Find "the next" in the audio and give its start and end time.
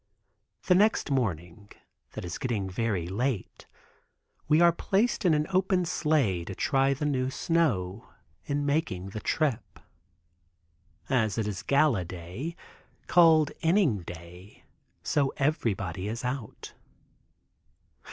0.65-1.11